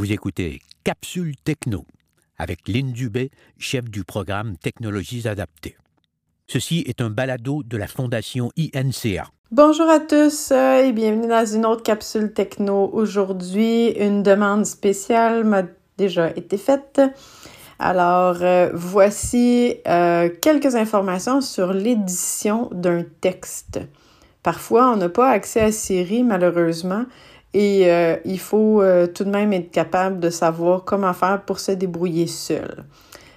[0.00, 1.84] Vous écoutez Capsule Techno
[2.38, 5.76] avec Lynn Dubé, chef du programme Technologies adaptées.
[6.46, 9.28] Ceci est un balado de la Fondation INCA.
[9.50, 12.88] Bonjour à tous euh, et bienvenue dans une autre capsule techno.
[12.94, 15.64] Aujourd'hui, une demande spéciale m'a
[15.98, 17.02] déjà été faite.
[17.78, 23.80] Alors, euh, voici euh, quelques informations sur l'édition d'un texte.
[24.42, 27.04] Parfois, on n'a pas accès à Siri, malheureusement,
[27.52, 31.58] et euh, il faut euh, tout de même être capable de savoir comment faire pour
[31.58, 32.84] se débrouiller seul.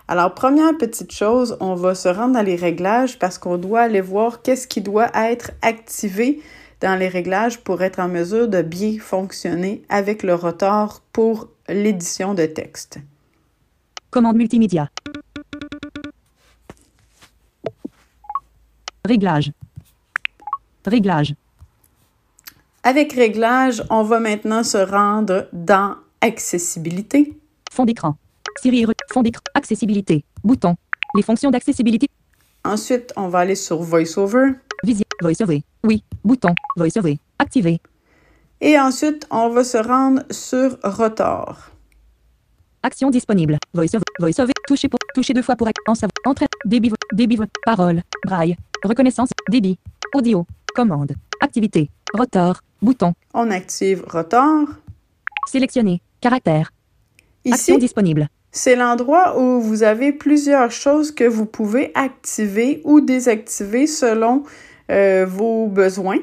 [0.08, 4.02] Alors, première petite chose, on va se rendre dans les réglages parce qu'on doit aller
[4.02, 6.42] voir qu'est-ce qui doit être activé
[6.82, 12.34] dans les réglages pour être en mesure de bien fonctionner avec le rotor pour l'édition
[12.34, 13.00] de texte.
[14.12, 14.90] Commande multimédia.
[19.06, 19.52] Réglage.
[20.86, 21.36] Réglage.
[22.86, 27.38] Avec réglage, on va maintenant se rendre dans accessibilité.
[27.72, 28.18] Fond d'écran.
[28.62, 29.42] Siri, fond d'écran.
[29.54, 30.26] Accessibilité.
[30.44, 30.76] Bouton.
[31.16, 32.10] Les fonctions d'accessibilité.
[32.66, 34.56] Ensuite, on va aller sur VoiceOver.
[34.84, 35.06] Vision.
[35.22, 35.64] VoiceOver.
[35.86, 36.04] Oui.
[36.26, 36.54] Bouton.
[36.76, 37.20] VoiceOver.
[37.40, 37.80] Activé.
[38.60, 41.72] Et ensuite, on va se rendre sur Rotor.
[42.84, 43.58] Action disponible.
[43.74, 44.04] VoiceOver.
[44.20, 44.54] VoiceOver.
[44.68, 45.00] Toucher pour.
[45.16, 45.70] Toucher deux fois pour.
[45.88, 46.12] En savoir.
[46.26, 46.48] Entrée.
[46.66, 46.92] Débit.
[47.14, 47.40] Débit.
[47.66, 48.02] Parole.
[48.26, 48.58] Braille.
[48.84, 49.30] Reconnaissance.
[49.50, 49.80] Débit.
[50.14, 50.46] Audio.
[50.76, 51.14] Commande.
[51.48, 51.90] Activité.
[52.14, 52.62] Rotor.
[52.82, 53.14] Bouton.
[53.34, 54.66] On active Rotor.
[55.52, 56.02] Sélectionner.
[56.22, 56.72] Caractère.
[57.44, 58.30] Ici, Action disponible.
[58.54, 64.44] c'est l'endroit où vous avez plusieurs choses que vous pouvez activer ou désactiver selon
[64.90, 66.20] euh, vos besoins.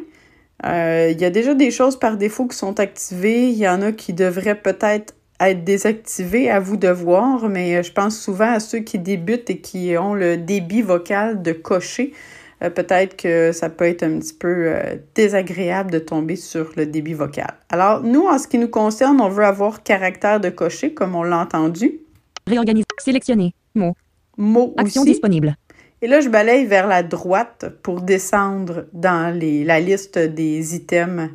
[0.65, 3.51] Euh, Il y a déjà des choses par défaut qui sont activées.
[3.51, 7.83] Il y en a qui devraient peut-être être désactivées, à vous de voir, mais euh,
[7.83, 12.15] je pense souvent à ceux qui débutent et qui ont le débit vocal de cocher.
[12.63, 16.87] Euh, peut-être que ça peut être un petit peu euh, désagréable de tomber sur le
[16.87, 17.55] débit vocal.
[17.71, 21.23] Alors, nous, en ce qui nous concerne, on veut avoir caractère de cocher, comme on
[21.23, 22.01] l'a entendu.
[22.47, 22.85] Réorganiser.
[22.99, 23.55] Sélectionner.
[23.75, 23.95] Mot.
[24.37, 25.13] Mot Action aussi.
[25.13, 25.57] disponible.
[26.03, 31.31] Et là, je balaye vers la droite pour descendre dans les, la liste des items.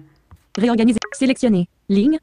[0.58, 1.00] Réorganiser.
[1.14, 1.68] Sélectionner.
[1.90, 2.20] Ligne.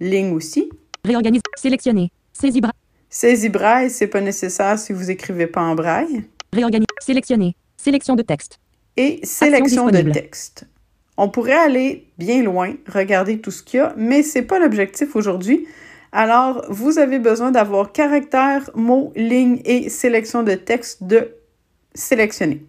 [0.00, 0.68] Ligne aussi.
[1.04, 1.42] Réorganiser.
[1.56, 2.10] Sélectionner.
[2.32, 2.72] Saisie bras.
[3.08, 6.24] Saisie braille, c'est pas nécessaire si vous écrivez pas en braille.
[6.52, 6.86] Réorganiser.
[7.00, 7.54] Sélectionner.
[7.82, 8.60] Sélection de texte.
[8.96, 10.68] Et sélection de texte.
[11.16, 15.16] On pourrait aller bien loin, regarder tout ce qu'il y a, mais c'est pas l'objectif
[15.16, 15.66] aujourd'hui.
[16.12, 21.34] Alors, vous avez besoin d'avoir caractère, mot, ligne et sélection de texte de
[21.92, 22.64] sélectionner.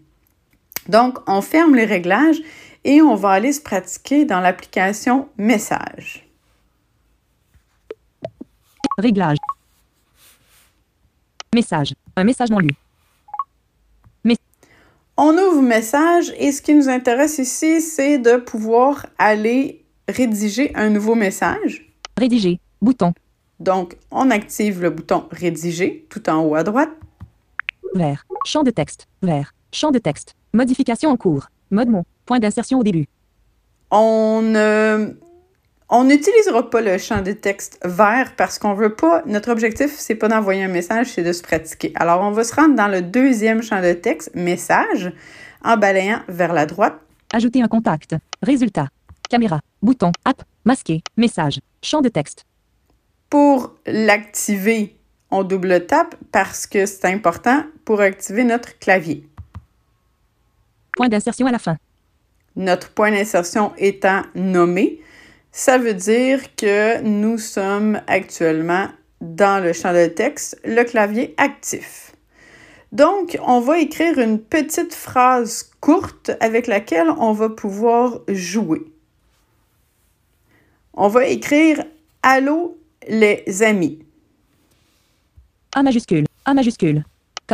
[0.90, 2.42] Donc, on ferme les réglages
[2.84, 6.28] et on va aller se pratiquer dans l'application Message.
[8.98, 9.38] Réglage.
[11.54, 11.94] Message.
[12.16, 12.72] Un message non lu.
[15.26, 20.90] On ouvre Message et ce qui nous intéresse ici, c'est de pouvoir aller rédiger un
[20.90, 21.96] nouveau message.
[22.18, 22.60] Rédiger.
[22.82, 23.14] Bouton.
[23.62, 26.90] Donc, on active le bouton Rédiger tout en haut à droite.
[27.96, 28.26] Vert.
[28.44, 29.08] Champ de texte.
[29.22, 29.54] Vert.
[29.72, 30.36] Champ de texte.
[30.54, 31.48] Modification en cours.
[31.72, 32.04] Mode mot.
[32.26, 33.08] Point d'insertion au début.
[33.92, 35.14] On ne
[35.94, 39.22] on n'utilisera pas le champ de texte vert parce qu'on veut pas.
[39.28, 41.92] Notre objectif, c'est pas d'envoyer un message, c'est de se pratiquer.
[41.96, 45.14] Alors, on va se rendre dans le deuxième champ de texte, message,
[45.64, 46.96] en balayant vers la droite.
[47.32, 48.16] Ajouter un contact.
[48.42, 48.88] Résultat.
[49.30, 49.60] Caméra.
[49.84, 50.12] Bouton.
[50.26, 50.42] App.
[50.66, 51.04] Masqué.
[51.16, 51.60] Message.
[51.84, 52.44] Champ de texte.
[53.30, 54.96] Pour l'activer,
[55.30, 59.28] on double tape parce que c'est important pour activer notre clavier.
[60.98, 61.78] Point d'insertion à la fin.
[62.56, 65.00] Notre point d'insertion étant nommé,
[65.54, 68.90] ça veut dire que nous sommes actuellement
[69.22, 72.12] dans le champ de texte, le clavier actif.
[72.92, 78.82] Donc, on va écrire une petite phrase courte avec laquelle on va pouvoir jouer.
[80.94, 81.84] On va écrire
[82.24, 82.78] Allô
[83.08, 84.00] les amis.
[85.76, 86.26] A majuscule.
[86.46, 87.04] A majuscule.
[87.48, 87.54] K.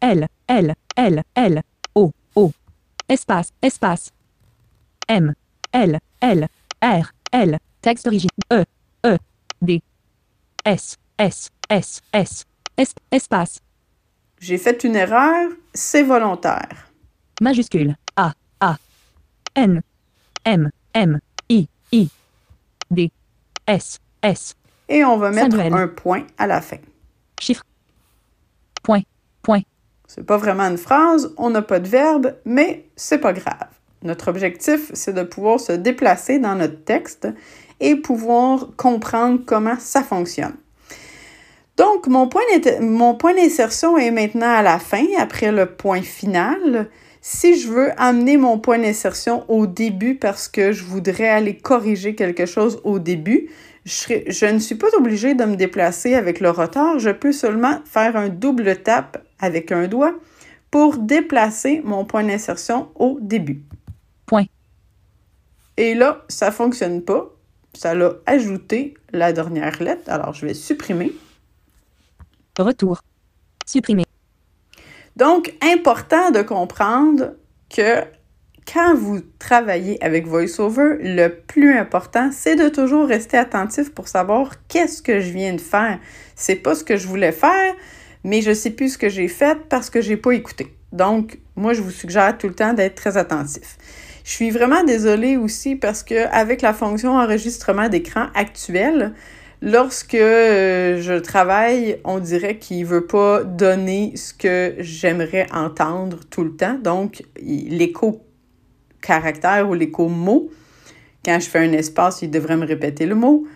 [0.00, 0.26] L.
[0.48, 0.74] L.
[0.96, 1.22] L.
[1.34, 1.62] L.
[1.94, 2.12] O.
[2.34, 2.52] O.
[3.08, 3.52] Espace.
[3.62, 4.10] Espace.
[5.08, 5.34] M.
[5.72, 5.98] L.
[6.20, 6.48] L.
[6.82, 7.12] R.
[7.32, 7.58] L.
[7.80, 8.30] Texte origine.
[8.52, 8.64] E.
[9.06, 9.16] E.
[9.62, 9.82] D.
[10.64, 10.96] S.
[11.18, 11.50] S.
[11.68, 12.00] S.
[12.12, 12.44] S.
[12.76, 13.60] Es- espace.
[14.40, 16.90] J'ai fait une erreur, c'est volontaire.
[17.40, 17.96] Majuscule.
[18.16, 18.32] A.
[18.60, 18.76] A.
[19.54, 19.82] N.
[20.44, 20.70] M.
[20.94, 21.20] M.
[21.48, 21.68] I.
[21.92, 22.08] I.
[22.90, 23.10] D.
[23.66, 23.98] S.
[24.22, 24.54] S.
[24.88, 25.74] Et on va mettre Samuel.
[25.74, 26.78] un point à la fin.
[27.40, 27.62] Chiffre.
[28.82, 29.02] Point.
[29.42, 29.62] Point.
[30.06, 33.68] C'est pas vraiment une phrase, on n'a pas de verbe, mais c'est pas grave.
[34.02, 37.28] Notre objectif, c'est de pouvoir se déplacer dans notre texte
[37.80, 40.54] et pouvoir comprendre comment ça fonctionne.
[41.76, 42.42] Donc, mon point
[42.80, 46.88] mon point d'insertion est maintenant à la fin, après le point final.
[47.20, 52.14] Si je veux amener mon point d'insertion au début parce que je voudrais aller corriger
[52.14, 53.48] quelque chose au début,
[53.84, 56.98] je, je ne suis pas obligée de me déplacer avec le rotor.
[56.98, 60.14] Je peux seulement faire un double tap avec un doigt
[60.70, 63.62] pour déplacer mon point d'insertion au début.
[65.78, 67.30] Et là, ça ne fonctionne pas.
[67.72, 70.02] Ça l'a ajouté la dernière lettre.
[70.08, 71.12] Alors, je vais supprimer.
[72.58, 73.00] Retour.
[73.64, 74.04] Supprimer.
[75.14, 77.34] Donc, important de comprendre
[77.70, 78.02] que
[78.72, 84.54] quand vous travaillez avec VoiceOver, le plus important, c'est de toujours rester attentif pour savoir
[84.66, 86.00] qu'est-ce que je viens de faire.
[86.34, 87.74] C'est pas ce que je voulais faire,
[88.24, 90.74] mais je sais plus ce que j'ai fait parce que j'ai pas écouté.
[90.90, 93.78] Donc, moi, je vous suggère tout le temps d'être très attentif.
[94.28, 99.14] Je suis vraiment désolée aussi parce que avec la fonction enregistrement d'écran actuelle,
[99.62, 106.44] lorsque euh, je travaille, on dirait qu'il veut pas donner ce que j'aimerais entendre tout
[106.44, 106.74] le temps.
[106.74, 108.20] Donc, l'écho
[109.00, 110.50] caractère ou l'écho mot,
[111.24, 113.46] quand je fais un espace, il devrait me répéter le mot.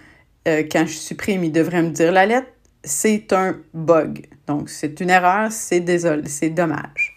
[0.48, 2.48] Euh, quand je supprime, il devrait me dire la lettre.
[2.82, 4.26] C'est un bug.
[4.46, 7.11] Donc, c'est une erreur, c'est désolé, c'est dommage.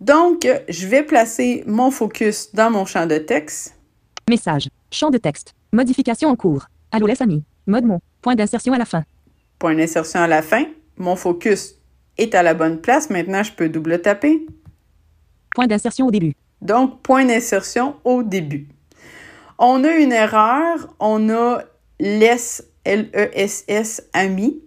[0.00, 3.76] Donc, je vais placer mon focus dans mon champ de texte.
[4.28, 4.68] Message.
[4.90, 5.54] Champ de texte.
[5.72, 6.66] Modification en cours.
[6.90, 7.44] Allô les amis.
[7.66, 8.00] Mode mot.
[8.22, 9.04] Point d'insertion à la fin.
[9.58, 10.64] Point d'insertion à la fin.
[10.96, 11.76] Mon focus
[12.18, 13.10] est à la bonne place.
[13.10, 14.46] Maintenant, je peux double taper.
[15.54, 16.34] Point d'insertion au début.
[16.60, 18.68] Donc, point d'insertion au début.
[19.58, 20.94] On a une erreur.
[21.00, 21.62] On a
[22.00, 24.60] less, L-E-S-S, ami.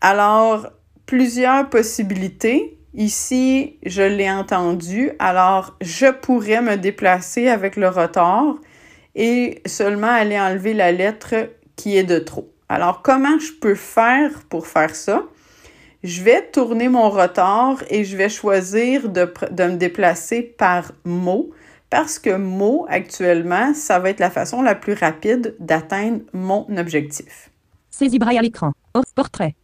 [0.00, 0.68] Alors,
[1.06, 2.79] plusieurs possibilités.
[2.94, 8.58] Ici, je l'ai entendu, alors je pourrais me déplacer avec le rotor
[9.14, 11.34] et seulement aller enlever la lettre
[11.76, 12.52] qui est de trop.
[12.68, 15.22] Alors, comment je peux faire pour faire ça?
[16.02, 21.50] Je vais tourner mon rotor et je vais choisir de, de me déplacer par mot
[21.90, 27.50] parce que mot, actuellement, ça va être la façon la plus rapide d'atteindre mon objectif.
[27.90, 28.72] Saisie braille à l'écran.
[29.14, 29.54] Portrait.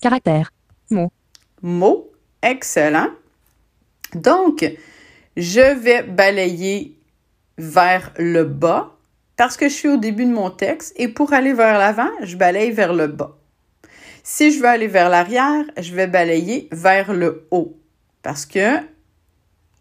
[0.00, 0.50] Caractère.
[0.90, 1.12] Mot.
[1.62, 2.10] Mot.
[2.42, 3.08] Excellent.
[4.14, 4.64] Donc,
[5.36, 6.96] je vais balayer
[7.58, 8.94] vers le bas
[9.36, 12.36] parce que je suis au début de mon texte et pour aller vers l'avant, je
[12.36, 13.36] balaye vers le bas.
[14.22, 17.76] Si je veux aller vers l'arrière, je vais balayer vers le haut
[18.22, 18.78] parce que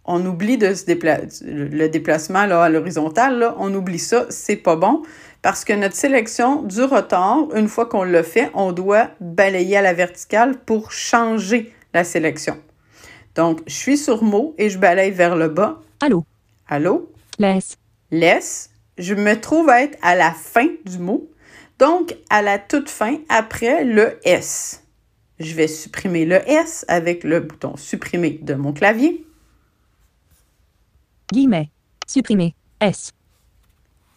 [0.06, 5.04] on oublie le déplacement là, à l'horizontale, on oublie ça, c'est pas bon
[5.42, 9.82] parce que notre sélection du rotor, une fois qu'on l'a fait, on doit balayer à
[9.82, 12.62] la verticale pour changer la sélection.
[13.36, 15.82] Donc, je suis sur mot et je balaye vers le bas.
[16.02, 16.26] Allô?
[16.68, 17.12] Allô?
[17.40, 17.78] Laisse.
[18.12, 18.72] Laisse.
[18.98, 21.30] Je me trouve à être à la fin du mot.
[21.78, 24.84] Donc, à la toute fin, après le S.
[25.40, 29.24] Je vais supprimer le S avec le bouton supprimer de mon clavier.
[31.32, 31.70] Guillemets.
[32.08, 32.56] Supprimer.
[32.80, 33.12] S.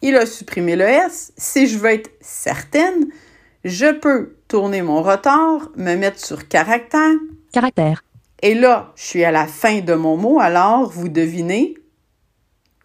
[0.01, 1.31] Il a supprimé le S.
[1.37, 3.07] Si je veux être certaine,
[3.63, 7.13] je peux tourner mon rotor, me mettre sur caractère.
[8.41, 11.75] Et là, je suis à la fin de mon mot, alors vous devinez,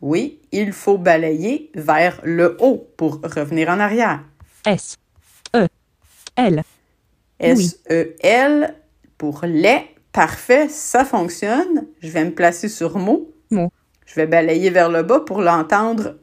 [0.03, 4.23] oui, il faut balayer vers le haut pour revenir en arrière.
[4.67, 4.97] S.
[5.55, 5.67] E.
[6.37, 6.63] L.
[7.39, 8.75] S-E-L
[9.17, 9.91] pour les.
[10.13, 11.87] Parfait, ça fonctionne.
[12.01, 13.31] Je vais me placer sur mot.
[13.51, 13.71] Mot.
[14.07, 16.17] Je vais balayer vers le bas pour l'entendre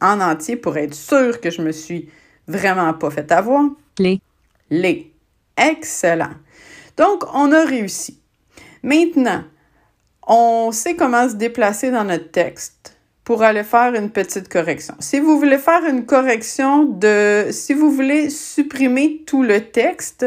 [0.00, 2.10] en entier pour être sûr que je me suis
[2.46, 3.64] vraiment pas fait avoir.
[3.98, 4.20] Les.
[4.70, 5.12] Les.
[5.56, 6.34] Excellent.
[6.98, 8.20] Donc, on a réussi.
[8.82, 9.44] Maintenant,
[10.26, 14.94] on sait comment se déplacer dans notre texte pour aller faire une petite correction.
[14.98, 17.48] Si vous voulez faire une correction de...
[17.50, 20.26] Si vous voulez supprimer tout le texte,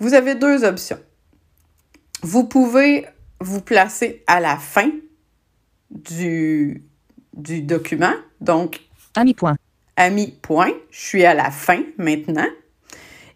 [0.00, 0.98] vous avez deux options.
[2.22, 3.06] Vous pouvez
[3.40, 4.90] vous placer à la fin
[5.90, 6.82] du,
[7.34, 8.14] du document.
[8.40, 8.80] Donc,
[9.14, 9.56] ami point.
[9.96, 10.72] Ami point.
[10.90, 12.48] Je suis à la fin maintenant.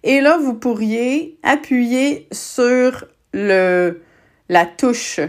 [0.02, 4.00] Et là, vous pourriez appuyer sur le,
[4.48, 5.20] la touche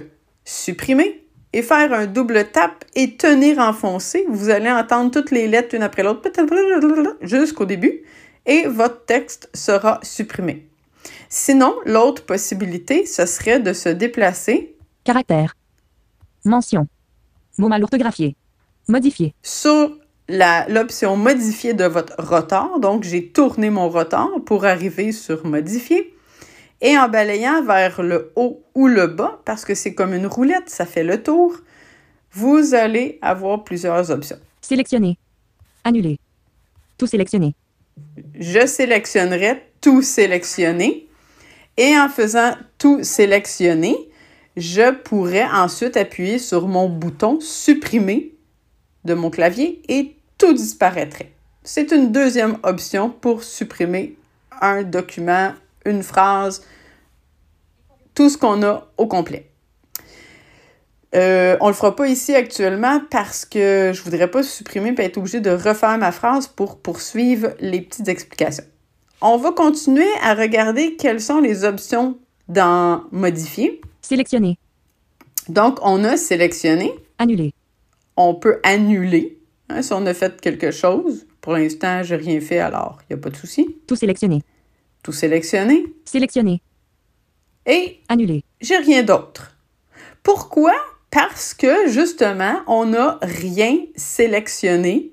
[0.46, 4.26] supprimer et faire un double tap et tenir enfoncé.
[4.30, 6.30] Vous allez entendre toutes les lettres une après l'autre
[7.22, 8.04] jusqu'au début
[8.46, 10.68] et votre texte sera supprimé.
[11.30, 14.76] Sinon, l'autre possibilité, ce serait de se déplacer.
[15.04, 15.56] Caractère.
[16.46, 16.88] Mention.
[17.58, 18.36] Mot mal orthographié.
[18.88, 19.36] Modifier.
[19.44, 19.98] Sur
[20.30, 22.80] l'option modifier de votre rotor.
[22.80, 26.14] Donc, j'ai tourné mon rotor pour arriver sur modifier.
[26.82, 30.70] Et en balayant vers le haut ou le bas, parce que c'est comme une roulette,
[30.70, 31.58] ça fait le tour,
[32.32, 34.40] vous allez avoir plusieurs options.
[34.62, 35.18] Sélectionner.
[35.84, 36.20] Annuler.
[36.98, 37.56] Tout sélectionner.
[38.40, 41.08] Je sélectionnerai tout sélectionner.
[41.76, 43.96] Et en faisant tout sélectionner,
[44.56, 48.36] je pourrais ensuite appuyer sur mon bouton supprimer
[49.06, 51.32] de mon clavier et tout disparaîtrait.
[51.64, 54.16] c'est une deuxième option pour supprimer
[54.62, 55.54] un document,
[55.86, 56.64] une phrase,
[58.16, 59.46] tout ce qu'on a au complet.
[61.16, 65.18] Euh, on le fera pas ici actuellement parce que je voudrais pas supprimer et être
[65.18, 68.66] obligé de refaire ma phrase pour poursuivre les petites explications.
[69.22, 72.18] On va continuer à regarder quelles sont les options
[72.48, 73.82] dans modifier.
[74.02, 74.58] Sélectionner.
[75.50, 76.94] Donc, on a sélectionné.
[77.18, 77.54] Annuler.
[78.16, 79.39] On peut annuler
[79.70, 81.26] hein, si on a fait quelque chose.
[81.42, 83.78] Pour l'instant, j'ai rien fait, alors il n'y a pas de souci.
[83.88, 84.44] Tout sélectionner.
[85.04, 85.86] Tout sélectionner.
[86.06, 86.62] Sélectionner.
[87.66, 88.44] Et Annuler.
[88.62, 89.56] j'ai rien d'autre.
[90.24, 90.74] Pourquoi?
[91.12, 95.12] Parce que justement, on n'a rien sélectionné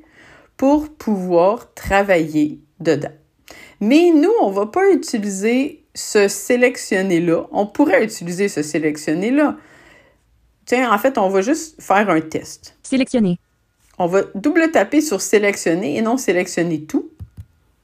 [0.57, 3.13] pour pouvoir travailler dedans.
[3.81, 7.47] Mais nous, on ne va pas utiliser ce sélectionner-là.
[7.53, 9.57] On pourrait utiliser ce sélectionner-là.
[10.67, 12.77] Tiens, en fait, on va juste faire un test.
[12.83, 13.39] Sélectionner.
[13.99, 17.11] On va double taper sur sélectionner et non sélectionner tout.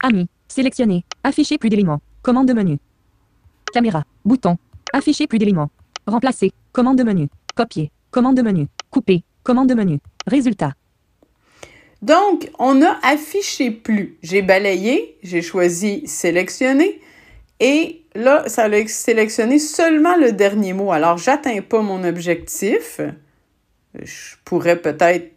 [0.01, 0.27] Ami.
[0.47, 1.05] Sélectionner.
[1.23, 2.01] Afficher plus d'éléments.
[2.21, 2.77] Commande de menu.
[3.73, 4.03] Caméra.
[4.23, 4.57] Bouton.
[4.93, 5.71] Afficher plus d'éléments.
[6.05, 6.51] Remplacer.
[6.71, 7.29] Commande de menu.
[7.55, 7.91] Copier.
[8.11, 8.67] Commande de menu.
[8.91, 9.23] Couper.
[9.43, 9.99] Commande de menu.
[10.27, 10.73] Résultat.
[12.03, 14.17] Donc, on a affiché plus.
[14.21, 16.99] J'ai balayé, j'ai choisi sélectionner
[17.59, 20.91] et là, ça a sélectionné seulement le dernier mot.
[20.91, 22.99] Alors, j'atteins pas mon objectif.
[23.95, 25.31] Je pourrais peut-être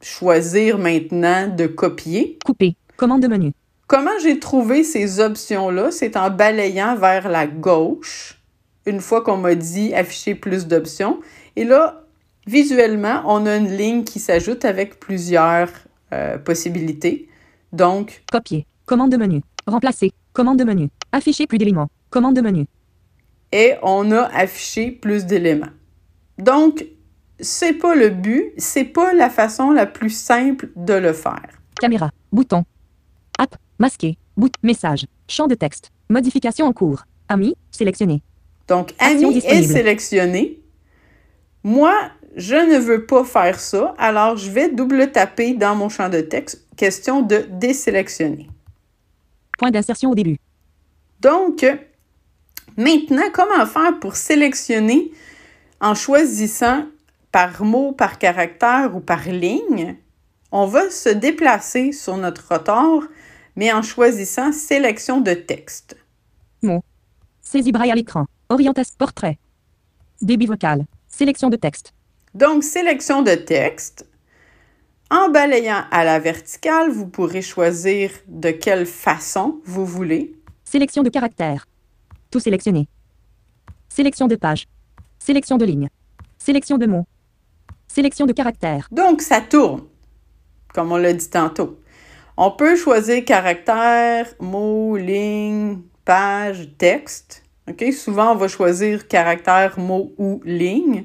[0.00, 2.38] choisir maintenant de copier.
[2.44, 2.76] Couper.
[2.96, 3.52] Commande de menu.
[3.86, 5.90] Comment j'ai trouvé ces options-là?
[5.90, 8.38] C'est en balayant vers la gauche,
[8.84, 11.20] une fois qu'on m'a dit afficher plus d'options.
[11.54, 12.04] Et là,
[12.46, 15.68] visuellement, on a une ligne qui s'ajoute avec plusieurs
[16.12, 17.28] euh, possibilités.
[17.72, 18.66] Donc, Copier.
[18.86, 19.42] Commande de menu.
[19.66, 20.12] Remplacer.
[20.32, 20.88] Commande de menu.
[21.12, 21.88] Afficher plus d'éléments.
[22.10, 22.66] Commande de menu.
[23.52, 25.70] et on a affiché plus d'éléments.
[26.38, 26.84] Donc,
[27.40, 31.48] c'est pas le but, c'est pas la façon la plus simple de le faire.
[31.80, 32.10] Caméra.
[32.32, 32.64] Bouton.
[33.38, 33.56] App.
[33.78, 34.16] Masqué.
[34.36, 34.52] Bout.
[34.62, 35.06] Message.
[35.28, 35.90] Champ de texte.
[36.08, 37.04] Modification en cours.
[37.28, 37.54] Ami.
[37.70, 38.22] Sélectionné.
[38.68, 40.60] Donc, ami est sélectionné.
[41.62, 41.94] Moi,
[42.36, 46.20] je ne veux pas faire ça, alors je vais double taper dans mon champ de
[46.20, 48.48] texte, question de désélectionner.
[49.58, 50.38] Point d'insertion au début.
[51.20, 51.64] Donc,
[52.76, 55.12] maintenant, comment faire pour sélectionner
[55.80, 56.84] en choisissant
[57.32, 59.96] par mot, par caractère ou par ligne?
[60.52, 63.04] On va se déplacer sur notre rotor,
[63.56, 65.96] mais en choisissant sélection de texte.
[67.46, 68.26] Saisie braille à l'écran.
[68.48, 68.96] Orientation.
[68.98, 69.38] Portrait.
[70.20, 70.84] Débit vocal.
[71.06, 71.92] Sélection de texte.
[72.34, 74.04] Donc, sélection de texte.
[75.10, 80.34] En balayant à la verticale, vous pourrez choisir de quelle façon vous voulez.
[80.64, 81.68] Sélection de caractères.
[82.32, 82.88] Tout sélectionné.
[83.88, 84.66] Sélection de page.
[85.20, 85.88] Sélection de ligne.
[86.38, 87.06] Sélection de mots.
[87.88, 88.88] Sélection de caractères.
[88.90, 89.82] Donc, ça tourne,
[90.74, 91.78] comme on l'a dit tantôt.
[92.36, 97.42] On peut choisir caractère, mot, ligne, page, texte.
[97.92, 101.04] Souvent, on va choisir caractère, mot ou ligne.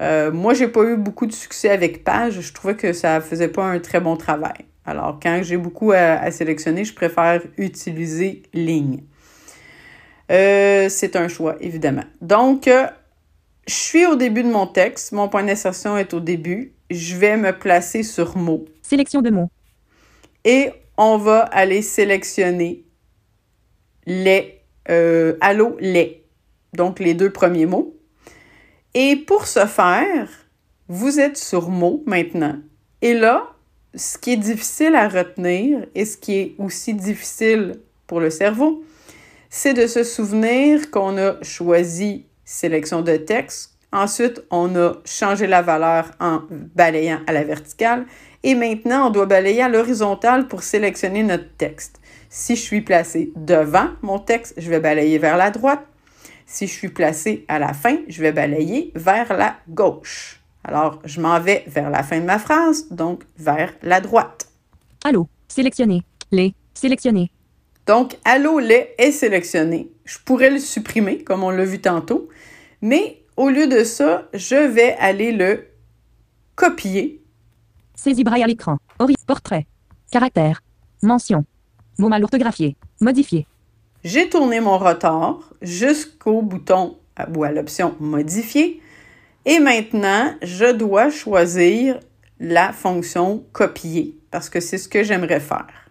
[0.00, 2.40] Euh, moi, j'ai pas eu beaucoup de succès avec page.
[2.40, 4.66] Je trouvais que ça faisait pas un très bon travail.
[4.84, 9.02] Alors, quand j'ai beaucoup à, à sélectionner, je préfère utiliser ligne.
[10.30, 12.04] Euh, c'est un choix, évidemment.
[12.20, 12.86] Donc, euh,
[13.68, 15.12] je suis au début de mon texte.
[15.12, 16.72] Mon point d'insertion est au début.
[16.90, 18.64] Je vais me placer sur mots.
[18.82, 19.50] Sélection de mots.
[20.44, 22.84] Et on va aller sélectionner
[24.06, 24.58] les
[24.90, 26.24] euh, allô, les.
[26.72, 27.94] Donc, les deux premiers mots.
[28.94, 30.28] Et pour ce faire,
[30.88, 32.56] vous êtes sur mots maintenant.
[33.02, 33.52] Et là,
[33.94, 38.82] ce qui est difficile à retenir et ce qui est aussi difficile pour le cerveau,
[39.50, 43.74] c'est de se souvenir qu'on a choisi sélection de texte.
[43.92, 48.06] Ensuite, on a changé la valeur en balayant à la verticale.
[48.42, 52.00] Et maintenant, on doit balayer à l'horizontale pour sélectionner notre texte.
[52.30, 55.84] Si je suis placé devant mon texte, je vais balayer vers la droite.
[56.46, 60.40] Si je suis placé à la fin, je vais balayer vers la gauche.
[60.64, 64.48] Alors, je m'en vais vers la fin de ma phrase, donc vers la droite.
[65.04, 65.28] Allô.
[65.48, 66.02] Sélectionné.
[66.30, 66.54] Les.
[66.72, 67.30] Sélectionné.
[67.88, 69.90] Donc, allô, lait est sélectionné.
[70.04, 72.28] Je pourrais le supprimer, comme on l'a vu tantôt,
[72.80, 75.66] mais au lieu de ça, je vais aller le
[76.54, 77.22] copier.
[77.94, 78.78] Saisie braille à l'écran.
[78.98, 79.14] Ori.
[79.26, 79.66] Portrait.
[80.10, 80.60] Caractère.
[81.02, 81.44] Mention.
[81.98, 82.76] Mot mal orthographié.
[83.00, 83.46] Modifié.
[84.04, 86.98] J'ai tourné mon rotor jusqu'au bouton
[87.34, 88.80] ou à l'option modifier.
[89.44, 91.98] Et maintenant, je dois choisir
[92.38, 95.90] la fonction copier parce que c'est ce que j'aimerais faire.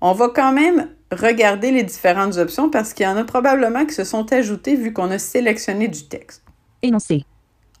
[0.00, 3.94] On va quand même regarder les différentes options parce qu'il y en a probablement qui
[3.94, 6.42] se sont ajoutées vu qu'on a sélectionné du texte.
[6.82, 7.24] Énoncé.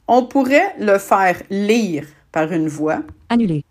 [0.08, 3.02] On pourrait le faire lire par une voix.
[3.28, 3.64] Annulé.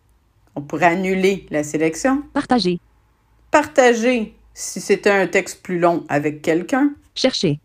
[0.55, 2.23] On pourrait annuler la sélection.
[2.33, 2.79] Partager.
[3.51, 6.91] Partager si c'était un texte plus long avec quelqu'un.
[7.15, 7.59] Chercher.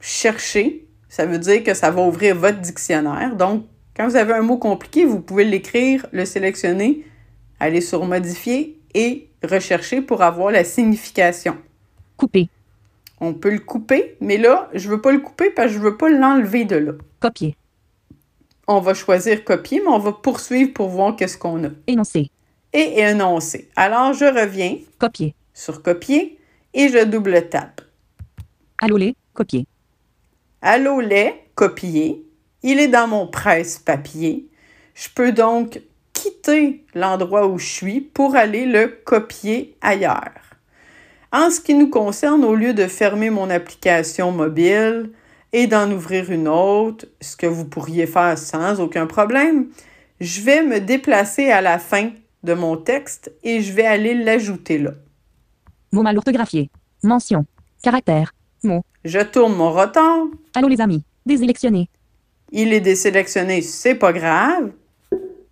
[0.00, 3.36] Chercher, ça veut dire que ça va ouvrir votre dictionnaire.
[3.36, 3.64] Donc,
[3.96, 7.04] quand vous avez un mot compliqué, vous pouvez l'écrire, le sélectionner,
[7.58, 11.56] aller sur Modifier et rechercher pour avoir la signification.
[12.16, 12.48] Couper.
[13.20, 15.96] On peut le couper, mais là, je veux pas le couper parce que je veux
[15.96, 16.92] pas l'enlever de là.
[17.20, 17.56] Copier.
[18.66, 21.68] On va choisir copier, mais on va poursuivre pour voir qu'est-ce qu'on a.
[21.86, 22.30] Énoncer.
[22.72, 23.68] Et énoncer.
[23.76, 25.34] Alors, je reviens Copier.
[25.52, 26.38] sur copier
[26.72, 27.80] et je double tape.
[28.78, 29.14] Alloler.
[29.34, 29.66] Copier.
[30.62, 32.24] Allo lait, copier.
[32.62, 34.46] Il est dans mon presse-papier.
[34.94, 35.80] Je peux donc
[36.20, 40.32] quitter l'endroit où je suis pour aller le copier ailleurs.
[41.32, 45.10] En ce qui nous concerne, au lieu de fermer mon application mobile
[45.52, 49.68] et d'en ouvrir une autre, ce que vous pourriez faire sans aucun problème,
[50.20, 52.10] je vais me déplacer à la fin
[52.42, 54.92] de mon texte et je vais aller l'ajouter là.
[55.92, 56.70] Mot mal orthographié.
[57.02, 57.46] Mention.
[57.82, 58.32] Caractère.
[58.62, 58.82] Mot.
[59.04, 61.02] Je tourne mon rotor, Allô les amis.
[61.24, 61.88] Désélectionner.
[62.52, 64.72] il est désélectionné, c'est pas grave.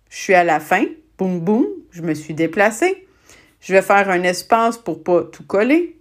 [0.09, 0.85] Je suis à la fin,
[1.17, 3.07] boum boum, je me suis déplacé.
[3.61, 5.95] Je vais faire un espace pour pas tout coller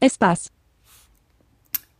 [0.00, 0.48] Espace.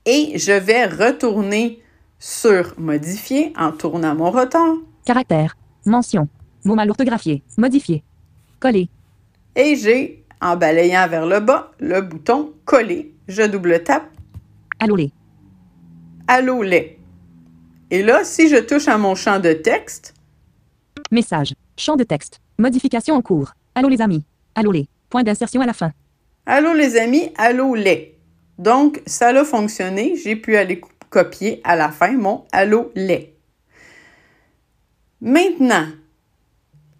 [0.07, 1.83] et je vais retourner
[2.21, 5.57] sur modifier en tournant mon rotor Caractère.
[5.85, 6.29] Mention.
[6.65, 7.43] Mot mal orthographié.
[7.57, 8.05] Modifier.
[8.61, 8.89] Coller.
[9.57, 13.13] et j'ai en balayant vers le bas le bouton coller.
[13.27, 14.09] Je double tape
[14.79, 15.11] Alloler.
[16.29, 16.98] Allô lait.
[17.91, 20.15] Et là, si je touche à mon champ de texte,
[21.11, 21.55] Message.
[21.79, 22.41] Champ de texte.
[22.59, 23.53] Modification en cours.
[23.75, 24.25] Allô les amis.
[24.55, 24.89] Allô les.
[25.09, 25.93] Point d'insertion à la fin.
[26.45, 28.17] Allô les amis, allô lait.
[28.59, 30.17] Donc, ça a fonctionné.
[30.17, 33.35] J'ai pu aller co- copier à la fin mon allô lait.
[35.21, 35.87] Maintenant,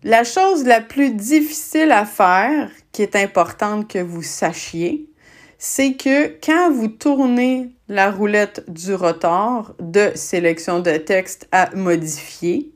[0.03, 5.11] la chose la plus difficile à faire, qui est importante que vous sachiez,
[5.59, 12.73] c'est que quand vous tournez la roulette du rotor de sélection de texte à modifier,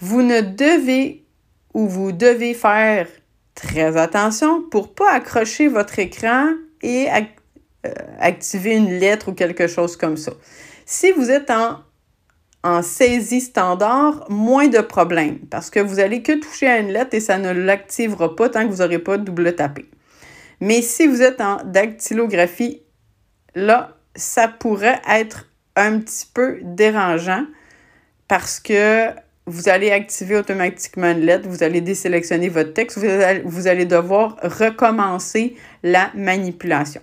[0.00, 1.24] vous ne devez
[1.72, 3.08] ou vous devez faire
[3.54, 6.50] très attention pour pas accrocher votre écran
[6.82, 7.08] et
[7.86, 10.32] euh, activer une lettre ou quelque chose comme ça.
[10.84, 11.78] Si vous êtes en,
[12.62, 17.14] en saisie standard, moins de problèmes parce que vous allez que toucher à une lettre
[17.14, 19.86] et ça ne l'activera pas tant que vous n'aurez pas double tapé.
[20.64, 22.80] Mais si vous êtes en dactylographie,
[23.54, 25.46] là, ça pourrait être
[25.76, 27.44] un petit peu dérangeant
[28.28, 29.10] parce que
[29.44, 35.54] vous allez activer automatiquement une lettre, vous allez désélectionner votre texte, vous allez, devoir recommencer
[35.82, 37.02] la manipulation.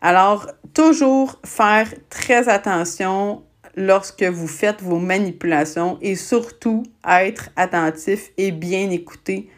[0.00, 3.42] Alors, toujours faire très attention
[3.76, 9.50] lorsque vous faites vos manipulations et surtout être attentif et bien écouter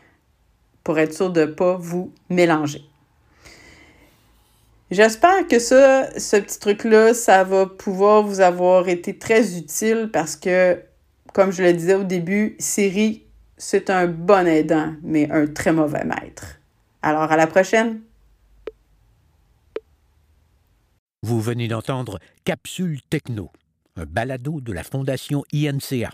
[0.82, 2.82] pour être sûr de ne pas vous mélanger.
[4.94, 10.36] J'espère que ça, ce petit truc-là, ça va pouvoir vous avoir été très utile parce
[10.36, 10.80] que,
[11.32, 13.24] comme je le disais au début, Siri,
[13.56, 16.60] c'est un bon aidant, mais un très mauvais maître.
[17.02, 18.02] Alors, à la prochaine!
[21.24, 23.50] Vous venez d'entendre Capsule Techno,
[23.96, 26.12] un balado de la Fondation INCA.